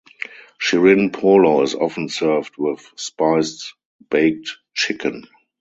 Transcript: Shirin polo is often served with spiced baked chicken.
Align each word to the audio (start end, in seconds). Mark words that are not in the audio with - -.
Shirin 0.59 1.13
polo 1.13 1.61
is 1.61 1.75
often 1.75 2.09
served 2.09 2.57
with 2.57 2.89
spiced 2.95 3.75
baked 4.09 4.49
chicken. 4.73 5.27